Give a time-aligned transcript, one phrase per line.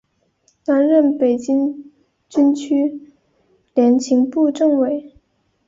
[0.65, 1.93] 担任北京
[2.27, 2.99] 军区
[3.75, 5.13] 联勤部政委。